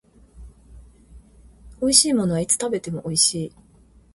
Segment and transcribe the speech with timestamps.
[1.79, 3.53] 美味しいものはいつ食べても美味しい